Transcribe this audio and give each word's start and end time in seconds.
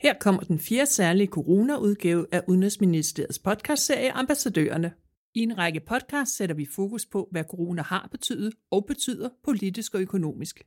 Her 0.00 0.14
kommer 0.20 0.42
den 0.42 0.58
fjerde 0.58 0.90
særlige 0.90 1.26
corona-udgave 1.26 2.26
af 2.32 2.42
Udenrigsministeriets 2.48 3.38
podcastserie 3.38 4.12
Ambassadørerne. 4.12 4.92
I 5.34 5.40
en 5.40 5.58
række 5.58 5.80
podcasts 5.80 6.36
sætter 6.36 6.54
vi 6.54 6.66
fokus 6.66 7.06
på, 7.06 7.28
hvad 7.30 7.44
corona 7.44 7.82
har 7.82 8.08
betydet 8.10 8.54
og 8.70 8.86
betyder 8.86 9.28
politisk 9.44 9.94
og 9.94 10.00
økonomisk. 10.00 10.66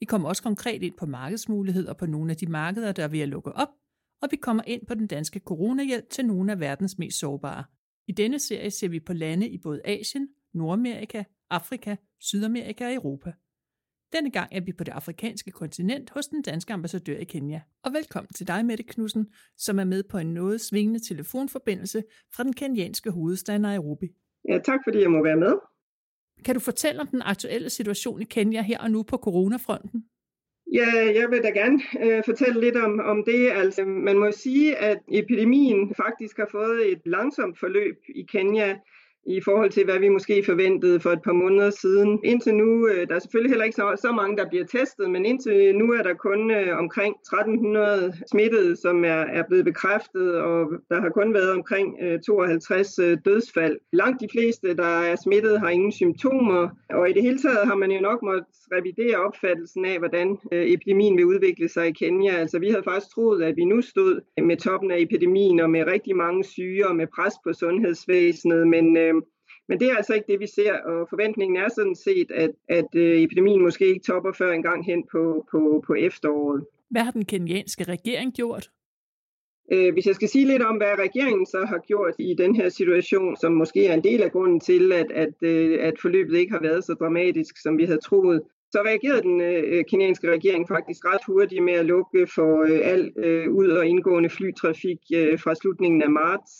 Vi 0.00 0.06
kommer 0.06 0.28
også 0.28 0.42
konkret 0.42 0.82
ind 0.82 0.94
på 0.98 1.06
markedsmuligheder 1.06 1.92
på 1.92 2.06
nogle 2.06 2.30
af 2.30 2.36
de 2.36 2.46
markeder, 2.46 2.92
der 2.92 3.04
er 3.04 3.08
ved 3.08 3.20
at 3.20 3.28
lukke 3.28 3.52
op, 3.52 3.68
og 4.22 4.28
vi 4.30 4.36
kommer 4.36 4.62
ind 4.66 4.86
på 4.86 4.94
den 4.94 5.06
danske 5.06 5.40
coronahjælp 5.40 6.10
til 6.10 6.26
nogle 6.26 6.52
af 6.52 6.60
verdens 6.60 6.98
mest 6.98 7.18
sårbare. 7.18 7.64
I 8.08 8.12
denne 8.12 8.38
serie 8.38 8.70
ser 8.70 8.88
vi 8.88 9.00
på 9.00 9.12
lande 9.12 9.48
i 9.48 9.58
både 9.58 9.80
Asien, 9.84 10.28
Nordamerika, 10.54 11.24
Afrika, 11.50 11.96
Sydamerika 12.20 12.86
og 12.86 12.94
Europa. 12.94 13.32
Denne 14.12 14.30
gang 14.30 14.48
er 14.52 14.60
vi 14.60 14.72
på 14.72 14.84
det 14.84 14.92
afrikanske 14.92 15.50
kontinent 15.50 16.10
hos 16.10 16.26
den 16.26 16.42
danske 16.42 16.72
ambassadør 16.72 17.16
i 17.16 17.24
Kenya. 17.24 17.60
Og 17.84 17.92
velkommen 17.92 18.28
til 18.34 18.46
dig, 18.46 18.66
Mette 18.66 18.84
Knudsen, 18.84 19.26
som 19.56 19.78
er 19.78 19.84
med 19.84 20.02
på 20.02 20.18
en 20.18 20.34
noget 20.34 20.60
svingende 20.60 21.00
telefonforbindelse 21.08 22.02
fra 22.34 22.44
den 22.44 22.52
kenyanske 22.52 23.10
hovedstad 23.10 23.58
Nairobi. 23.58 24.08
Ja, 24.48 24.58
tak 24.58 24.80
fordi 24.84 25.00
jeg 25.00 25.10
må 25.10 25.22
være 25.22 25.36
med. 25.36 25.54
Kan 26.44 26.54
du 26.54 26.60
fortælle 26.60 27.00
om 27.00 27.06
den 27.06 27.22
aktuelle 27.22 27.70
situation 27.70 28.22
i 28.22 28.24
Kenya 28.24 28.62
her 28.62 28.78
og 28.78 28.90
nu 28.90 29.02
på 29.02 29.16
coronafronten? 29.16 30.04
Ja, 30.72 31.20
jeg 31.20 31.30
vil 31.30 31.42
da 31.42 31.50
gerne 31.50 31.80
øh, 32.02 32.22
fortælle 32.24 32.60
lidt 32.60 32.76
om, 32.76 33.00
om 33.00 33.24
det. 33.24 33.50
Altså, 33.50 33.84
man 33.84 34.18
må 34.18 34.30
sige, 34.30 34.76
at 34.76 34.98
epidemien 35.08 35.94
faktisk 35.94 36.36
har 36.36 36.48
fået 36.50 36.92
et 36.92 37.02
langsomt 37.04 37.58
forløb 37.58 37.96
i 38.14 38.22
Kenya 38.22 38.78
i 39.26 39.40
forhold 39.40 39.70
til, 39.70 39.84
hvad 39.84 39.98
vi 39.98 40.08
måske 40.08 40.42
forventede 40.46 41.00
for 41.00 41.10
et 41.10 41.22
par 41.22 41.32
måneder 41.32 41.70
siden. 41.70 42.20
Indtil 42.24 42.54
nu, 42.54 42.88
øh, 42.88 43.08
der 43.08 43.14
er 43.14 43.18
selvfølgelig 43.18 43.50
heller 43.50 43.64
ikke 43.64 43.76
så, 43.76 43.96
så 44.00 44.12
mange, 44.12 44.36
der 44.36 44.48
bliver 44.48 44.64
testet, 44.64 45.10
men 45.10 45.24
indtil 45.26 45.74
nu 45.74 45.92
er 45.92 46.02
der 46.02 46.14
kun 46.14 46.50
øh, 46.50 46.78
omkring 46.78 47.14
1300 47.14 48.12
smittede, 48.32 48.76
som 48.76 49.04
er, 49.04 49.22
er 49.38 49.42
blevet 49.48 49.64
bekræftet, 49.64 50.34
og 50.34 50.58
der 50.90 51.00
har 51.00 51.08
kun 51.08 51.34
været 51.34 51.50
omkring 51.50 51.96
øh, 52.02 52.20
52 52.20 52.94
dødsfald. 53.24 53.76
Langt 53.92 54.20
de 54.20 54.28
fleste, 54.32 54.76
der 54.76 54.92
er 55.10 55.16
smittet, 55.24 55.60
har 55.60 55.68
ingen 55.68 55.92
symptomer, 55.92 56.68
og 56.90 57.10
i 57.10 57.12
det 57.12 57.22
hele 57.22 57.38
taget 57.38 57.66
har 57.66 57.74
man 57.74 57.90
jo 57.90 58.00
nok 58.00 58.22
måttet 58.22 58.44
revidere 58.72 59.16
opfattelsen 59.16 59.84
af, 59.84 59.98
hvordan 59.98 60.38
epidemien 60.52 61.16
vil 61.16 61.26
udvikle 61.26 61.68
sig 61.68 61.88
i 61.88 61.92
Kenya. 61.92 62.32
Altså 62.32 62.58
vi 62.58 62.68
havde 62.68 62.82
faktisk 62.82 63.14
troet, 63.14 63.42
at 63.42 63.56
vi 63.56 63.64
nu 63.64 63.80
stod 63.82 64.20
med 64.42 64.56
toppen 64.56 64.90
af 64.90 64.98
epidemien 65.00 65.60
og 65.60 65.70
med 65.70 65.86
rigtig 65.86 66.16
mange 66.16 66.44
syge 66.44 66.88
og 66.88 66.96
med 66.96 67.06
pres 67.16 67.34
på 67.44 67.52
sundhedsvæsenet, 67.52 68.68
men 68.68 68.96
men 69.68 69.80
det 69.80 69.90
er 69.90 69.96
altså 69.96 70.14
ikke 70.14 70.32
det, 70.32 70.40
vi 70.40 70.46
ser, 70.46 70.72
og 70.72 71.08
forventningen 71.10 71.56
er 71.56 71.68
sådan 71.68 71.94
set, 71.94 72.30
at, 72.30 72.50
at 72.68 72.90
øh, 72.94 73.22
epidemien 73.22 73.62
måske 73.62 73.86
ikke 73.86 74.06
topper 74.06 74.32
før 74.32 74.52
en 74.52 74.62
gang 74.62 74.86
hen 74.86 75.04
på, 75.12 75.46
på, 75.50 75.84
på 75.86 75.94
efteråret. 75.94 76.64
Hvad 76.90 77.02
har 77.02 77.10
den 77.10 77.24
kenyanske 77.24 77.84
regering 77.84 78.32
gjort? 78.32 78.70
Øh, 79.72 79.92
hvis 79.92 80.06
jeg 80.06 80.14
skal 80.14 80.28
sige 80.28 80.46
lidt 80.46 80.62
om, 80.62 80.76
hvad 80.76 80.98
regeringen 80.98 81.46
så 81.46 81.64
har 81.68 81.78
gjort 81.86 82.14
i 82.18 82.34
den 82.38 82.54
her 82.56 82.68
situation, 82.68 83.36
som 83.36 83.52
måske 83.52 83.86
er 83.86 83.94
en 83.94 84.04
del 84.04 84.22
af 84.22 84.32
grunden 84.32 84.60
til, 84.60 84.92
at, 84.92 85.10
at, 85.10 85.34
øh, 85.42 85.78
at 85.80 85.94
forløbet 86.02 86.38
ikke 86.38 86.52
har 86.52 86.62
været 86.62 86.84
så 86.84 86.94
dramatisk, 86.94 87.62
som 87.62 87.78
vi 87.78 87.84
havde 87.84 88.00
troet, 88.00 88.42
så 88.70 88.82
reagerede 88.86 89.22
den 89.22 89.40
øh, 89.40 89.84
kenyanske 89.84 90.32
regering 90.32 90.68
faktisk 90.68 91.04
ret 91.04 91.24
hurtigt 91.26 91.64
med 91.64 91.72
at 91.72 91.86
lukke 91.86 92.26
for 92.34 92.62
øh, 92.62 92.80
al 92.82 93.12
øh, 93.16 93.50
ud- 93.50 93.68
og 93.68 93.86
indgående 93.86 94.30
flytrafik 94.30 94.98
øh, 95.14 95.38
fra 95.38 95.54
slutningen 95.54 96.02
af 96.02 96.10
marts. 96.10 96.52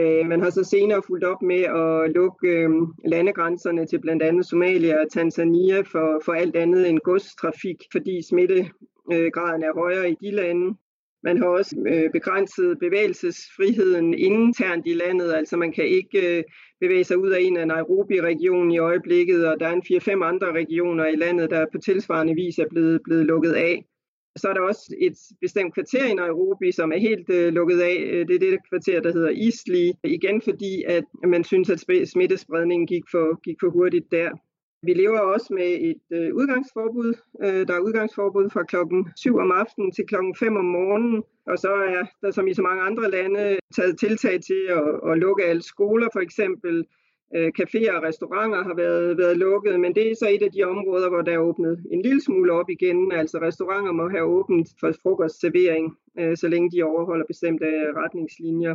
Øh, 0.00 0.26
man 0.26 0.40
har 0.40 0.50
så 0.50 0.64
senere 0.64 1.02
fulgt 1.06 1.24
op 1.24 1.42
med 1.42 1.62
at 1.62 2.12
lukke 2.14 2.48
øh, 2.48 2.70
landegrænserne 3.04 3.86
til 3.86 4.00
blandt 4.00 4.22
andet 4.22 4.46
Somalia 4.46 5.00
og 5.02 5.10
Tanzania 5.12 5.80
for, 5.80 6.22
for 6.24 6.32
alt 6.32 6.56
andet 6.56 6.88
end 6.88 6.98
godstrafik, 6.98 7.76
fordi 7.92 8.22
smittegraden 8.28 9.62
er 9.62 9.74
højere 9.74 10.10
i 10.10 10.16
de 10.20 10.30
lande. 10.30 10.76
Man 11.22 11.38
har 11.38 11.46
også 11.46 11.76
øh, 11.86 12.10
begrænset 12.12 12.78
bevægelsesfriheden 12.78 14.14
internt 14.14 14.86
i 14.86 14.94
landet, 14.94 15.32
altså 15.32 15.56
man 15.56 15.72
kan 15.72 15.84
ikke 15.84 16.44
bevæge 16.80 17.04
sig 17.04 17.18
ud 17.18 17.30
af 17.30 17.40
en 17.40 17.56
af 17.56 17.66
Nairobi-regionen 17.66 18.70
i 18.70 18.78
øjeblikket, 18.78 19.48
og 19.48 19.60
der 19.60 19.66
er 19.66 19.72
en 19.72 19.82
4-5 19.92 20.24
andre 20.24 20.52
regioner 20.52 21.06
i 21.06 21.16
landet, 21.16 21.50
der 21.50 21.66
på 21.72 21.78
tilsvarende 21.78 22.34
vis 22.34 22.58
er 22.58 22.68
blevet, 22.70 23.00
blevet 23.04 23.26
lukket 23.26 23.52
af. 23.52 23.84
Så 24.36 24.48
er 24.48 24.54
der 24.54 24.60
også 24.60 24.94
et 25.00 25.16
bestemt 25.40 25.74
kvarter 25.74 26.04
i 26.04 26.14
Nairobi, 26.14 26.72
som 26.72 26.92
er 26.92 26.98
helt 26.98 27.30
øh, 27.30 27.52
lukket 27.52 27.80
af. 27.80 27.96
Øh, 28.12 28.28
det 28.28 28.34
er 28.34 28.38
det 28.38 28.68
kvarter, 28.68 29.00
der 29.00 29.12
hedder 29.12 29.30
Eastleigh. 29.44 29.94
Igen 30.04 30.42
fordi, 30.42 30.82
at 30.82 31.04
man 31.28 31.44
synes, 31.44 31.70
at 31.70 31.80
smittespredningen 32.08 32.86
gik 32.86 33.02
for, 33.10 33.40
gik 33.40 33.56
for 33.60 33.70
hurtigt 33.70 34.12
der. 34.12 34.30
Vi 34.82 34.92
lever 34.94 35.20
også 35.20 35.54
med 35.54 35.70
et 35.90 36.04
øh, 36.12 36.34
udgangsforbud. 36.34 37.14
Øh, 37.44 37.66
der 37.68 37.74
er 37.74 37.86
udgangsforbud 37.86 38.50
fra 38.50 38.64
klokken 38.64 39.08
7 39.16 39.36
om 39.36 39.52
aftenen 39.52 39.92
til 39.92 40.04
klokken 40.06 40.34
5 40.36 40.56
om 40.56 40.64
morgenen. 40.64 41.22
Og 41.46 41.58
så 41.58 41.72
er 41.72 42.04
der, 42.22 42.30
som 42.30 42.48
i 42.48 42.54
så 42.54 42.62
mange 42.62 42.82
andre 42.82 43.10
lande, 43.10 43.58
taget 43.76 43.98
tiltag 43.98 44.40
til 44.40 44.62
at, 44.78 45.10
at 45.10 45.18
lukke 45.18 45.44
alle 45.44 45.62
skoler 45.62 46.08
for 46.12 46.20
eksempel. 46.20 46.86
Øh, 47.36 47.50
caféer 47.60 47.92
og 47.96 48.02
restauranter 48.02 48.62
har 48.62 48.74
været, 48.74 49.18
været 49.18 49.36
lukket, 49.36 49.80
men 49.80 49.94
det 49.94 50.10
er 50.10 50.14
så 50.14 50.28
et 50.28 50.42
af 50.42 50.52
de 50.52 50.62
områder, 50.64 51.08
hvor 51.08 51.22
der 51.22 51.32
er 51.32 51.38
åbnet 51.38 51.84
en 51.90 52.02
lille 52.02 52.22
smule 52.22 52.52
op 52.52 52.70
igen. 52.70 53.12
Altså 53.12 53.38
restauranter 53.38 53.92
må 53.92 54.08
have 54.08 54.22
åbent 54.22 54.68
for 54.80 54.92
frokostservering, 55.02 55.96
øh, 56.18 56.36
så 56.36 56.48
længe 56.48 56.70
de 56.70 56.82
overholder 56.82 57.26
bestemte 57.26 57.66
retningslinjer. 57.96 58.74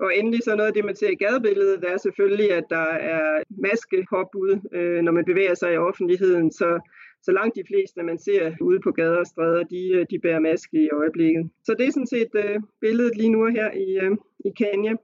Og 0.00 0.18
endelig 0.18 0.42
så 0.42 0.56
noget 0.56 0.68
af 0.68 0.74
det, 0.74 0.84
man 0.84 0.96
ser 0.96 1.10
i 1.10 1.22
gadebilledet, 1.24 1.80
det 1.82 1.90
er 1.92 1.96
selvfølgelig, 1.96 2.52
at 2.52 2.64
der 2.70 2.88
er 3.14 3.42
maskehopbud, 3.50 4.52
øh, 4.72 5.02
når 5.02 5.12
man 5.12 5.24
bevæger 5.24 5.54
sig 5.54 5.72
i 5.72 5.76
offentligheden. 5.76 6.52
Så, 6.52 6.80
så 7.22 7.32
langt 7.32 7.56
de 7.56 7.64
fleste, 7.66 8.02
man 8.02 8.18
ser 8.18 8.52
ude 8.60 8.80
på 8.80 8.90
gader 8.92 9.16
og 9.16 9.26
stræder, 9.26 9.62
de, 9.64 9.88
øh, 9.94 10.06
de 10.10 10.18
bærer 10.18 10.38
maske 10.38 10.76
i 10.82 10.88
øjeblikket. 10.90 11.50
Så 11.64 11.74
det 11.78 11.86
er 11.86 11.92
sådan 11.92 12.14
set 12.16 12.32
øh, 12.34 12.60
billedet 12.80 13.16
lige 13.16 13.32
nu 13.32 13.46
her 13.46 13.70
i, 13.72 13.98
øh, 14.04 14.12
i 14.44 14.50
Kenya. 14.56 14.94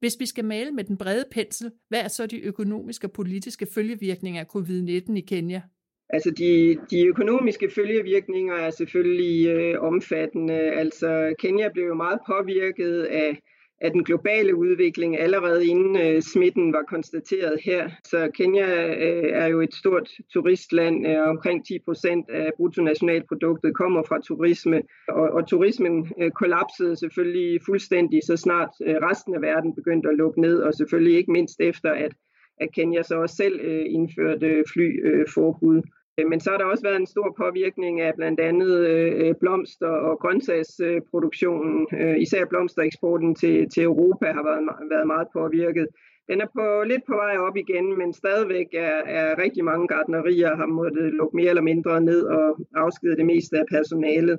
Hvis 0.00 0.16
vi 0.20 0.26
skal 0.26 0.44
male 0.44 0.70
med 0.70 0.84
den 0.84 0.96
brede 0.96 1.24
pensel, 1.30 1.70
hvad 1.88 2.00
er 2.00 2.08
så 2.08 2.26
de 2.26 2.40
økonomiske 2.40 3.06
og 3.06 3.12
politiske 3.12 3.66
følgevirkninger 3.74 4.40
af 4.40 4.46
covid-19 4.56 5.16
i 5.16 5.20
Kenya? 5.20 5.62
Altså 6.10 6.30
de, 6.30 6.76
de 6.90 7.06
økonomiske 7.06 7.70
følgevirkninger 7.74 8.54
er 8.54 8.70
selvfølgelig 8.70 9.48
øh, 9.48 9.80
omfattende. 9.80 10.54
Altså 10.54 11.34
Kenya 11.38 11.68
blev 11.68 11.84
jo 11.84 11.94
meget 11.94 12.18
påvirket 12.26 13.02
af 13.02 13.38
af 13.80 13.90
den 13.90 14.04
globale 14.04 14.56
udvikling 14.56 15.20
allerede 15.20 15.66
inden 15.66 15.96
øh, 15.96 16.22
smitten 16.22 16.72
var 16.72 16.82
konstateret 16.88 17.60
her. 17.64 17.90
Så 18.04 18.30
Kenya 18.34 18.86
øh, 18.86 19.30
er 19.32 19.46
jo 19.46 19.60
et 19.60 19.74
stort 19.74 20.10
turistland. 20.32 21.06
Øh, 21.06 21.28
omkring 21.28 21.66
10 21.66 21.78
procent 21.78 22.30
af 22.30 22.50
bruttonationalproduktet 22.56 23.74
kommer 23.74 24.02
fra 24.02 24.20
turisme, 24.20 24.82
og, 25.08 25.30
og 25.30 25.48
turismen 25.48 26.12
øh, 26.20 26.30
kollapsede 26.30 26.96
selvfølgelig 26.96 27.60
fuldstændig, 27.66 28.20
så 28.26 28.36
snart 28.36 28.70
øh, 28.86 28.96
resten 28.96 29.34
af 29.34 29.42
verden 29.42 29.74
begyndte 29.74 30.08
at 30.08 30.16
lukke 30.16 30.40
ned, 30.40 30.58
og 30.58 30.74
selvfølgelig 30.74 31.16
ikke 31.16 31.32
mindst 31.32 31.60
efter, 31.60 31.90
at, 31.90 32.12
at 32.60 32.72
Kenya 32.74 33.02
så 33.02 33.14
også 33.14 33.36
selv 33.36 33.60
øh, 33.60 33.84
indførte 33.88 34.46
øh, 34.46 34.64
flyforbud. 34.72 35.76
Øh, 35.76 35.82
Øh, 35.82 35.97
Øh, 36.18 36.26
men 36.30 36.40
så 36.40 36.50
har 36.50 36.58
der 36.58 36.64
også 36.64 36.82
været 36.82 36.96
en 36.96 37.06
stor 37.06 37.34
påvirkning 37.36 38.00
af 38.00 38.14
blandt 38.16 38.40
andet 38.40 38.88
øh, 38.88 39.34
blomster- 39.40 40.00
og 40.08 40.18
grøntsagsproduktionen. 40.18 41.86
Øh, 42.00 42.18
især 42.20 42.44
blomstereksporten 42.44 43.34
til, 43.34 43.70
til 43.70 43.82
Europa 43.82 44.26
har 44.26 44.44
været, 44.48 44.90
været 44.90 45.06
meget 45.06 45.28
påvirket. 45.32 45.86
Den 46.28 46.40
er 46.40 46.46
på, 46.56 46.82
lidt 46.86 47.04
på 47.06 47.14
vej 47.14 47.36
op 47.36 47.56
igen, 47.56 47.98
men 47.98 48.12
stadigvæk 48.12 48.66
er, 48.72 48.98
er 49.18 49.38
rigtig 49.38 49.64
mange 49.64 49.88
gardnerier 49.88 50.56
har 50.56 50.66
måttet 50.66 51.12
lukke 51.12 51.36
mere 51.36 51.48
eller 51.48 51.62
mindre 51.62 52.00
ned 52.00 52.22
og 52.22 52.58
afskede 52.74 53.16
det 53.16 53.26
meste 53.26 53.58
af 53.58 53.66
personalet. 53.70 54.38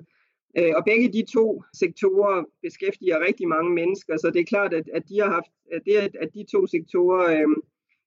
Øh, 0.57 0.71
og 0.77 0.83
begge 0.85 1.07
de 1.13 1.23
to 1.33 1.63
sektorer 1.73 2.43
beskæftiger 2.61 3.25
rigtig 3.27 3.47
mange 3.47 3.71
mennesker, 3.73 4.17
så 4.17 4.31
det 4.33 4.41
er 4.41 4.53
klart, 4.53 4.73
at, 4.73 4.89
at 4.93 5.03
de 5.09 5.19
har 5.19 5.29
haft, 5.29 5.51
at, 5.71 5.81
det, 5.85 6.15
at 6.23 6.29
de 6.33 6.45
to 6.51 6.67
sektorer 6.67 7.41
øh, 7.41 7.47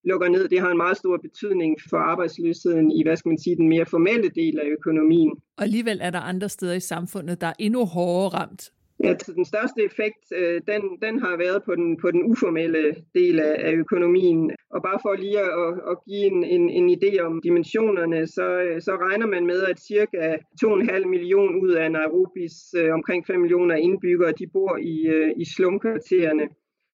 lukker 0.04 0.28
ned, 0.28 0.48
det 0.48 0.60
har 0.60 0.70
en 0.70 0.76
meget 0.76 0.96
stor 0.96 1.16
betydning 1.16 1.76
for 1.90 1.96
arbejdsløsheden 1.96 2.90
i, 2.92 3.02
hvad 3.02 3.16
skal 3.16 3.28
man 3.28 3.38
sige, 3.38 3.56
den 3.56 3.68
mere 3.68 3.86
formelle 3.86 4.28
del 4.28 4.58
af 4.58 4.68
økonomien. 4.78 5.32
Og 5.56 5.62
alligevel 5.64 5.98
er 6.02 6.10
der 6.10 6.20
andre 6.20 6.48
steder 6.48 6.74
i 6.74 6.80
samfundet, 6.80 7.40
der 7.40 7.46
er 7.46 7.58
endnu 7.58 7.84
hårdere 7.84 8.28
ramt. 8.28 8.72
Ja, 9.04 9.14
den 9.36 9.44
største 9.44 9.80
effekt, 9.84 10.24
øh, 10.36 10.60
den, 10.70 10.82
den 11.04 11.14
har 11.24 11.36
været 11.36 11.62
på 11.66 11.74
den, 11.74 11.96
på 12.02 12.10
den 12.10 12.22
uformelle 12.22 12.94
del 13.14 13.40
af, 13.40 13.54
af 13.68 13.72
økonomien. 13.72 14.50
Og 14.70 14.82
bare 14.82 14.98
for 15.02 15.14
lige 15.14 15.40
at, 15.40 15.74
at 15.90 15.96
give 16.08 16.26
en, 16.32 16.44
en, 16.44 16.70
en 16.70 16.86
idé 16.96 17.20
om 17.26 17.40
dimensionerne, 17.42 18.26
så, 18.26 18.46
så 18.86 18.92
regner 19.06 19.26
man 19.26 19.46
med, 19.46 19.60
at 19.62 19.80
cirka 19.80 20.36
2,5 20.64 21.06
millioner 21.06 21.58
ud 21.64 21.70
af 21.70 21.90
Nairobis 21.90 22.56
øh, 22.80 22.94
omkring 22.94 23.26
5 23.26 23.40
millioner 23.40 23.74
indbyggere, 23.74 24.32
de 24.32 24.46
bor 24.52 24.76
i, 24.76 25.06
øh, 25.06 25.30
i 25.36 25.44
slumkvartererne. 25.44 26.48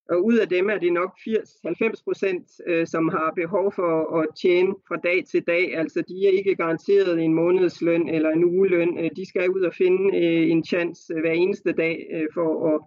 Og 0.08 0.25
ud 0.25 0.37
af 0.38 0.49
dem 0.49 0.70
er 0.70 0.78
det 0.78 0.93
nok 0.93 1.12
80-90 1.19 2.05
procent, 2.05 2.46
øh, 2.66 2.87
som 2.87 3.08
har 3.08 3.32
behov 3.37 3.72
for 3.72 4.20
at 4.20 4.28
tjene 4.43 4.75
fra 4.88 4.96
dag 4.96 5.25
til 5.25 5.43
dag. 5.46 5.76
Altså 5.76 6.02
de 6.08 6.26
er 6.26 6.31
ikke 6.38 6.55
garanteret 6.55 7.20
en 7.20 7.34
månedsløn 7.34 8.08
eller 8.08 8.31
en 8.31 8.44
ugeløn. 8.44 8.99
Øh, 8.99 9.10
de 9.16 9.28
skal 9.28 9.50
ud 9.50 9.60
og 9.60 9.75
finde 9.75 10.19
øh, 10.19 10.50
en 10.50 10.64
chance 10.64 11.14
øh, 11.14 11.20
hver 11.20 11.32
eneste 11.32 11.72
dag 11.72 12.06
øh, 12.14 12.26
for 12.34 12.75
at, 12.75 12.81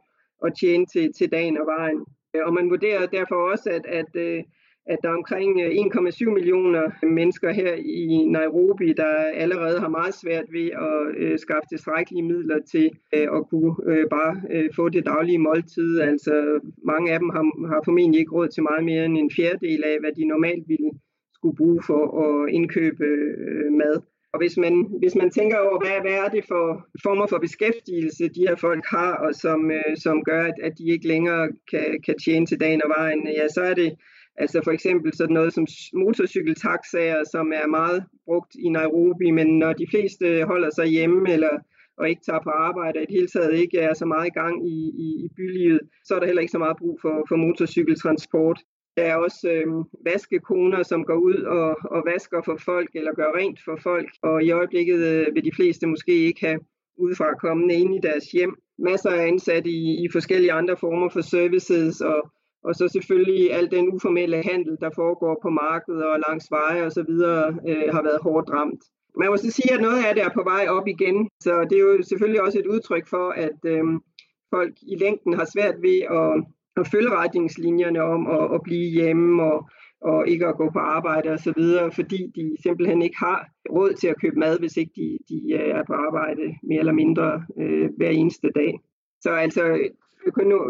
at 0.46 0.54
tjene 0.60 0.86
til, 0.86 1.14
til 1.14 1.32
dagen 1.32 1.58
og 1.58 1.66
vejen. 1.66 2.06
Og 2.46 2.54
man 2.54 2.70
vurderer 2.70 3.06
derfor 3.06 3.36
også, 3.52 3.70
at, 3.70 3.86
at, 3.86 4.44
at 4.94 5.00
der 5.04 5.10
er 5.10 5.20
omkring 5.22 5.52
øh, 5.62 5.70
1,7 5.70 6.30
millioner 6.38 6.84
mennesker 7.20 7.52
her 7.52 7.74
i 7.74 8.26
Nairobi, 8.38 8.94
der 8.94 9.14
allerede 9.44 9.80
har 9.80 9.90
meget 9.90 10.14
svært 10.14 10.46
ved 10.52 10.68
at 10.90 11.02
øh, 11.18 11.40
skaffe 11.40 11.68
tilstrækkelige 11.70 12.24
midler 12.24 12.60
til 12.72 12.90
øh, 13.16 13.28
at 13.38 13.42
kunne 13.50 13.74
bare 14.18 14.34
få 14.76 14.90
det 14.90 15.06
daglige 15.06 15.46
måltid. 15.48 16.00
Altså 16.00 16.60
mange 16.86 17.14
af 17.14 17.20
dem 17.20 17.30
har, 17.30 17.68
har 17.72 17.82
formentlig 17.86 18.20
ikke 18.20 18.36
råd 18.36 18.48
til 18.48 18.64
meget 18.64 18.84
mere 18.86 19.06
end 19.06 19.18
en 19.18 19.32
fjerdedel 19.38 19.84
af, 19.84 19.98
hvad 20.00 20.12
de 20.18 20.26
normalt 20.26 20.66
ville 20.68 20.92
skulle 21.34 21.56
bruge 21.56 21.82
for 21.90 22.04
at 22.26 22.50
indkøbe 22.54 23.08
mad. 23.82 23.96
Og 24.34 24.38
hvis 24.40 24.58
man, 24.58 24.74
hvis 25.00 25.16
man 25.16 25.30
tænker 25.30 25.58
over, 25.58 25.78
hvad, 25.84 25.98
hvad 26.02 26.18
er 26.26 26.30
det 26.36 26.44
for 26.48 26.66
former 27.04 27.28
for 27.28 27.38
beskæftigelse, 27.38 28.24
de 28.36 28.46
her 28.48 28.56
folk 28.56 28.86
har, 28.86 29.14
og 29.26 29.36
som, 29.36 29.72
øh, 29.72 29.98
som 29.98 30.24
gør, 30.24 30.44
at, 30.44 30.54
at 30.64 30.74
de 30.78 30.86
ikke 30.94 31.08
længere 31.08 31.50
kan, 31.72 31.86
kan 32.06 32.16
tjene 32.26 32.46
til 32.46 32.60
dagen 32.60 32.82
og 32.84 32.90
vejen, 32.98 33.28
ja, 33.38 33.48
så 33.48 33.62
er 33.62 33.74
det 33.74 33.90
Altså 34.42 34.62
for 34.64 34.72
eksempel 34.72 35.14
sådan 35.14 35.34
noget 35.34 35.54
som 35.54 35.68
motorcykeltaxaer, 35.94 37.24
som 37.32 37.54
er 37.62 37.68
meget 37.68 38.04
brugt 38.26 38.56
i 38.66 38.70
Nairobi, 38.70 39.32
men 39.32 39.48
når 39.60 39.74
de 39.74 39.88
fleste 39.90 40.44
holder 40.46 40.70
sig 40.76 40.88
hjemme 40.88 41.34
eller 41.34 41.54
og 41.98 42.10
ikke 42.10 42.22
tager 42.26 42.40
på 42.44 42.50
arbejde, 42.50 42.98
og 42.98 43.04
i 43.04 43.06
det 43.06 43.16
hele 43.16 43.28
taget 43.28 43.54
ikke 43.54 43.78
er 43.80 43.94
så 43.94 44.06
meget 44.06 44.28
i 44.28 44.38
gang 44.40 44.70
i, 44.70 44.78
i, 45.06 45.10
i 45.26 45.28
bylivet, 45.38 45.82
så 46.06 46.16
er 46.16 46.20
der 46.20 46.26
heller 46.26 46.42
ikke 46.42 46.52
så 46.52 46.58
meget 46.66 46.78
brug 46.78 47.00
for, 47.02 47.26
for 47.30 47.36
motorcykeltransport. 47.36 48.60
Der 48.98 49.04
er 49.04 49.16
også 49.16 49.52
øh, 49.52 49.68
vaskekoner, 50.06 50.84
som 50.84 51.04
går 51.04 51.16
ud 51.16 51.40
og, 51.58 51.78
og 51.96 52.04
vasker 52.06 52.42
for 52.46 52.58
folk, 52.66 52.90
eller 52.94 53.14
gør 53.14 53.32
rent 53.38 53.60
for 53.66 53.78
folk, 53.84 54.10
og 54.22 54.44
i 54.44 54.52
øjeblikket 54.52 55.00
øh, 55.12 55.36
vil 55.36 55.46
de 55.46 55.56
fleste 55.56 55.88
måske 55.88 56.16
ikke 56.28 56.46
have 56.48 56.60
udefra 56.98 57.34
kommende 57.34 57.76
ind 57.76 57.96
i 57.96 58.00
deres 58.04 58.26
hjem. 58.26 58.56
Masser 58.80 59.10
af 59.10 59.28
ansat 59.28 59.68
i, 59.68 60.04
i 60.04 60.08
forskellige 60.12 60.54
andre 60.54 60.78
former 60.78 61.10
for 61.10 61.22
services, 61.22 62.02
og 62.02 62.32
og 62.64 62.76
så 62.76 62.88
selvfølgelig 62.88 63.54
al 63.54 63.72
den 63.72 63.94
uformelle 63.94 64.44
handel, 64.44 64.78
der 64.82 64.90
foregår 64.96 65.40
på 65.42 65.50
markedet 65.50 66.04
og 66.06 66.20
langs 66.28 66.48
veje 66.52 66.86
osv., 66.86 67.14
øh, 67.70 67.94
har 67.96 68.04
været 68.04 68.20
hårdt 68.22 68.50
ramt. 68.50 68.84
Man 69.18 69.30
må 69.30 69.38
så 69.38 69.52
sige, 69.52 69.74
at 69.74 69.82
noget 69.82 70.06
af 70.06 70.16
det 70.16 70.24
er 70.24 70.34
på 70.34 70.44
vej 70.44 70.66
op 70.70 70.88
igen, 70.88 71.30
så 71.40 71.54
det 71.70 71.76
er 71.78 71.82
jo 71.82 72.04
selvfølgelig 72.04 72.42
også 72.42 72.60
et 72.60 72.68
udtryk 72.68 73.08
for, 73.08 73.30
at 73.30 73.60
øh, 73.66 73.84
folk 74.56 74.74
i 74.82 74.96
længden 74.96 75.34
har 75.34 75.48
svært 75.54 75.76
ved 75.82 76.00
at, 76.20 76.32
at 76.80 76.88
følge 76.92 77.16
retningslinjerne 77.22 78.02
om 78.04 78.28
at, 78.28 78.56
at 78.56 78.62
blive 78.64 78.90
hjemme 78.92 79.44
og, 79.44 79.70
og 80.02 80.28
ikke 80.28 80.48
at 80.48 80.58
gå 80.58 80.70
på 80.74 80.80
arbejde 80.80 81.30
osv., 81.30 81.64
fordi 81.96 82.32
de 82.36 82.56
simpelthen 82.64 83.02
ikke 83.02 83.18
har 83.18 83.48
råd 83.70 83.94
til 83.94 84.08
at 84.08 84.20
købe 84.22 84.40
mad, 84.40 84.60
hvis 84.60 84.78
ikke 84.78 84.92
de, 84.96 85.18
de 85.30 85.54
øh, 85.54 85.70
er 85.80 85.84
på 85.88 85.94
arbejde 85.94 86.46
mere 86.64 86.80
eller 86.80 86.94
mindre 86.94 87.44
øh, 87.60 87.90
hver 87.98 88.10
eneste 88.10 88.50
dag. 88.56 88.80
Så 89.22 89.30
altså, 89.30 89.80